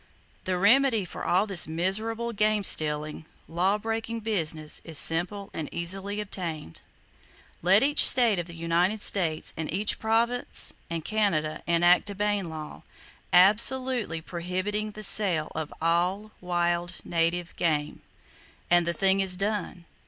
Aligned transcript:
The 0.45 0.57
remedy 0.57 1.05
for 1.05 1.23
all 1.25 1.45
this 1.45 1.67
miserable 1.67 2.33
game 2.33 2.63
stealing, 2.63 3.27
law 3.47 3.77
breaking 3.77 4.21
business 4.21 4.81
is 4.83 4.97
simple 4.97 5.51
and 5.53 5.69
easily 5.71 6.19
obtained. 6.19 6.81
Let 7.61 7.83
each 7.83 8.09
state 8.09 8.39
of 8.39 8.47
the 8.47 8.55
United 8.55 9.03
States 9.03 9.53
and 9.55 9.71
each 9.71 9.99
province 9.99 10.73
and 10.89 11.05
Canada 11.05 11.61
enact 11.67 12.09
a 12.09 12.15
Bayne 12.15 12.49
law, 12.49 12.81
absolutely 13.31 14.21
prohibiting 14.21 14.89
the 14.89 15.03
sale 15.03 15.51
of 15.53 15.71
all 15.79 16.31
wild 16.41 16.93
native 17.05 17.55
game, 17.55 18.01
and 18.71 18.87
the 18.87 18.93
thing 18.93 19.19
is 19.19 19.37
done! 19.37 19.85